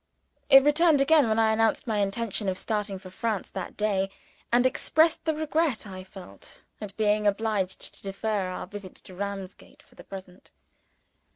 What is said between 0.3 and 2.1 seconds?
It returned again, when I announced my